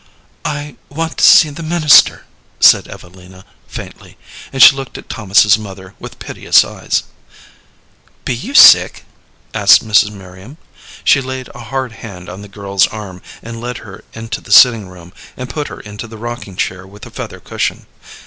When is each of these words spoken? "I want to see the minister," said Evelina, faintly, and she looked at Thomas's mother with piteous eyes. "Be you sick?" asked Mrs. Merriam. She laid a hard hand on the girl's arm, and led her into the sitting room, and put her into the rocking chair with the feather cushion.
"I 0.45 0.77
want 0.89 1.19
to 1.19 1.23
see 1.23 1.51
the 1.51 1.61
minister," 1.61 2.25
said 2.59 2.87
Evelina, 2.87 3.45
faintly, 3.67 4.17
and 4.51 4.59
she 4.59 4.75
looked 4.75 4.97
at 4.97 5.09
Thomas's 5.09 5.59
mother 5.59 5.93
with 5.99 6.17
piteous 6.17 6.63
eyes. 6.65 7.03
"Be 8.25 8.33
you 8.35 8.55
sick?" 8.55 9.05
asked 9.53 9.87
Mrs. 9.87 10.09
Merriam. 10.11 10.57
She 11.03 11.21
laid 11.21 11.49
a 11.53 11.65
hard 11.65 11.91
hand 11.91 12.29
on 12.29 12.41
the 12.41 12.47
girl's 12.47 12.87
arm, 12.87 13.21
and 13.43 13.61
led 13.61 13.77
her 13.85 14.03
into 14.15 14.41
the 14.41 14.51
sitting 14.51 14.87
room, 14.89 15.13
and 15.37 15.51
put 15.51 15.67
her 15.67 15.79
into 15.79 16.07
the 16.07 16.17
rocking 16.17 16.55
chair 16.55 16.87
with 16.87 17.03
the 17.03 17.11
feather 17.11 17.39
cushion. 17.39 17.85